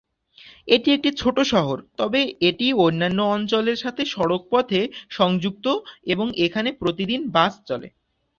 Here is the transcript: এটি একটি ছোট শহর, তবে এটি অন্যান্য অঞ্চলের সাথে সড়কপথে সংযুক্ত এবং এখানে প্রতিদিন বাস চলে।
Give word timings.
এটি 0.67 0.89
একটি 0.93 1.09
ছোট 1.21 1.37
শহর, 1.51 1.77
তবে 1.99 2.19
এটি 2.49 2.67
অন্যান্য 2.79 3.19
অঞ্চলের 3.35 3.77
সাথে 3.77 4.01
সড়কপথে 4.13 4.81
সংযুক্ত 5.11 5.65
এবং 6.13 6.27
এখানে 6.45 6.69
প্রতিদিন 6.81 7.21
বাস 7.35 7.53
চলে। 7.69 7.87